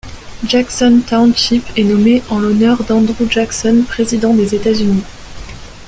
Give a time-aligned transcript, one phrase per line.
[0.47, 5.03] Jackson Township est nommé en l'honneur d' Andrew Jackson, président des États-Unis..